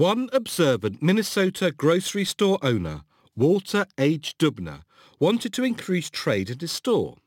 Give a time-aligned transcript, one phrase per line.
[0.00, 3.02] One observant Minnesota grocery store owner,
[3.36, 4.34] Walter H.
[4.38, 4.80] Deubener,
[5.18, 7.18] wanted to increase trade at his store.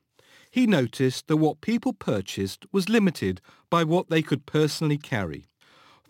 [0.49, 5.45] He noticed that what people purchased was limited by what they could personally carry.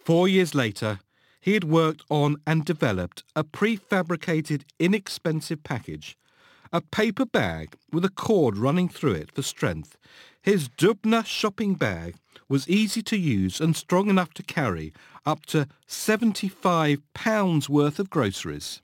[0.06, 1.02] Four years later,
[1.42, 6.18] he had worked on and developed a prefabricated inexpensive package,
[6.72, 9.98] a paper bag with a cord running through it for strength.
[10.44, 12.16] His Deubener shopping bag
[12.50, 14.92] was easy to use and strong enough to carry
[15.26, 18.82] up to 75 pounds worth of groceries.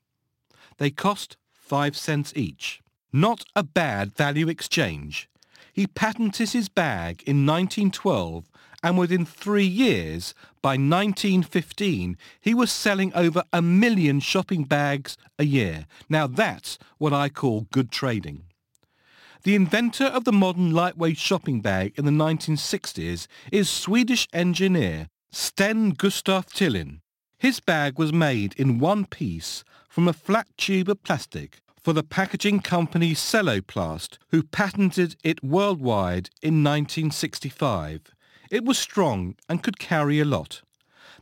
[0.77, 2.81] They cost 5 cents each.
[3.11, 5.29] Not a bad value exchange.
[5.73, 8.45] He patented his bag in 1912
[8.81, 15.43] and within three years, by 1915, he was selling over a million shopping bags a
[15.43, 15.87] year.
[16.07, 18.43] Now that's what I call good trading.
[19.43, 25.93] The inventor of the modern lightweight shopping bag in the 1960s is Swedish engineer Sten
[25.93, 26.99] Gustaf Thulin.
[27.37, 32.03] His bag was made in one piece from a flat tube of plastic for the
[32.03, 38.13] packaging company Celloplast, who patented it worldwide in 1965.
[38.51, 40.63] It was strong and could carry a lot.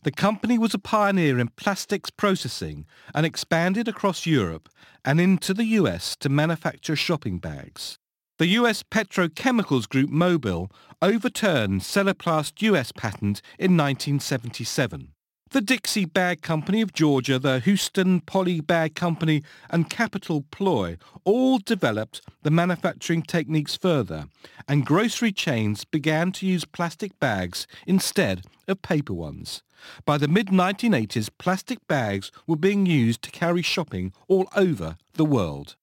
[0.02, 4.70] The company was a pioneer in plastics processing and expanded across Europe
[5.06, 8.00] and into the US to manufacture shopping bags.
[8.40, 10.70] The US petrochemicals group Mobil
[11.02, 15.14] overturned Celloplast US patent in 1977.
[15.50, 21.58] The Dixie Bag Company of Georgia, the Houston Poly Bag Company and Capitol Poly all
[21.58, 24.28] developed the manufacturing techniques further
[24.68, 29.64] and grocery chains began to use plastic bags instead of paper ones.
[30.06, 35.76] By the mid-1980s, plastic bags were being used to carry shopping all over the world.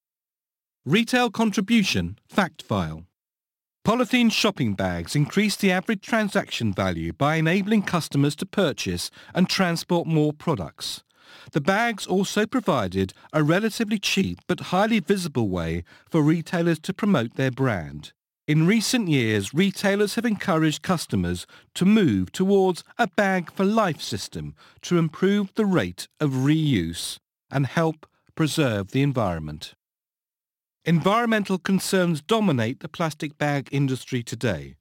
[0.86, 3.04] Retail Contribution Fact File
[3.86, 10.06] Polythene shopping bags increase the average transaction value by enabling customers to purchase and transport
[10.06, 11.02] more products.
[11.52, 17.36] The bags also provided a relatively cheap but highly visible way for retailers to promote
[17.36, 18.12] their brand.
[18.46, 24.54] In recent years, retailers have encouraged customers to move towards a bag for life system
[24.82, 27.16] to improve the rate of reuse
[27.50, 29.72] and help preserve the environment.
[30.86, 34.76] Environmental concerns dominate the plastic bag industry today,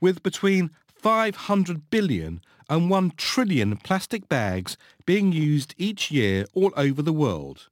[0.00, 7.02] with between 500 billion and 1 trillion plastic bags being used each year all over
[7.02, 7.70] the world.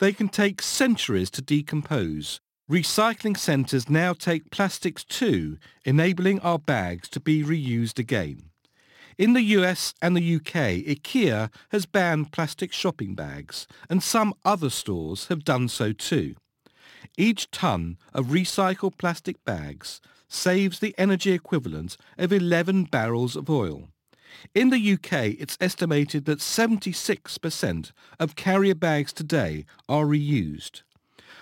[0.00, 2.40] They can take centuries to decompose.
[2.68, 8.50] Recycling centres now take plastics too, enabling our bags to be reused again.
[9.16, 14.70] In the US and the UK, IKEA has banned plastic shopping bags, and some other
[14.70, 16.34] stores have done so too.
[17.16, 23.88] Each tonne of recycled plastic bags saves the energy equivalent of 11 barrels of oil.
[24.54, 30.82] In the UK, it's estimated that 76% of carrier bags today are reused.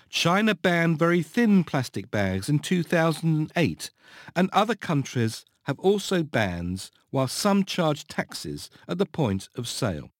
[0.08, 3.90] China banned very thin plastic bags in 2008,
[4.34, 10.10] and other countries have also bans while some charge taxes at the point of sale.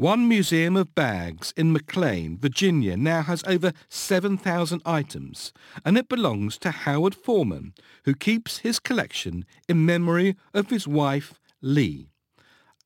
[0.00, 5.52] One museum of bags in McLean, Virginia now has over 7,000 items
[5.84, 7.74] and it belongs to Howard Foreman
[8.06, 12.08] who keeps his collection in memory of his wife Lee,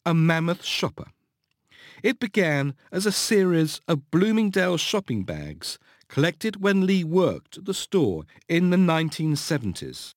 [0.04, 1.04] a mammoth shopper.
[2.02, 7.74] It began as a series of Bloomingdale shopping bags collected when Lee worked at the
[7.74, 10.14] store in the 1970s.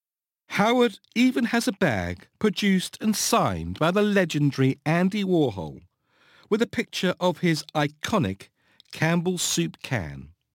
[0.47, 5.81] Howard even has a bag produced and signed by the legendary Andy Warhol
[6.50, 8.50] with a picture of his iconic
[8.91, 10.30] Campbell's soup can.